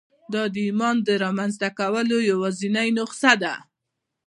[0.33, 3.53] دا د ایمان د رامنځته کولو یوازېنۍ نسخه ده